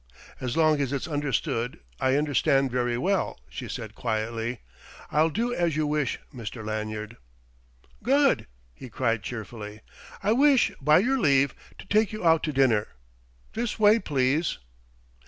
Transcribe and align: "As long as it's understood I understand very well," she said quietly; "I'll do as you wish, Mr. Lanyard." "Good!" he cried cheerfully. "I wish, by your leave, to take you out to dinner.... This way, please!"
"As 0.39 0.57
long 0.57 0.81
as 0.81 0.91
it's 0.91 1.07
understood 1.07 1.79
I 1.99 2.15
understand 2.15 2.71
very 2.71 2.97
well," 2.97 3.39
she 3.49 3.67
said 3.67 3.93
quietly; 3.93 4.61
"I'll 5.11 5.29
do 5.29 5.53
as 5.53 5.75
you 5.77 5.85
wish, 5.85 6.17
Mr. 6.33 6.65
Lanyard." 6.65 7.17
"Good!" 8.01 8.47
he 8.73 8.89
cried 8.89 9.21
cheerfully. 9.21 9.81
"I 10.23 10.31
wish, 10.31 10.71
by 10.81 10.97
your 10.97 11.19
leave, 11.19 11.53
to 11.77 11.85
take 11.85 12.11
you 12.13 12.25
out 12.25 12.41
to 12.45 12.51
dinner.... 12.51 12.87
This 13.53 13.77
way, 13.77 13.99
please!" 13.99 14.57